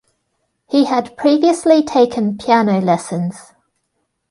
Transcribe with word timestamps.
He 0.67 0.85
had 0.85 1.15
previously 1.15 1.83
taken 1.83 2.35
piano 2.35 2.81
lessons. 2.81 3.53